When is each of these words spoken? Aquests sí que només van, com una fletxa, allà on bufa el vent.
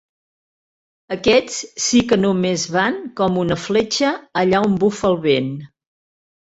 Aquests 1.15 1.59
sí 1.89 2.01
que 2.13 2.19
només 2.23 2.65
van, 2.79 2.99
com 3.23 3.39
una 3.45 3.61
fletxa, 3.69 4.13
allà 4.45 4.67
on 4.71 4.85
bufa 4.87 5.11
el 5.13 5.25
vent. 5.29 5.55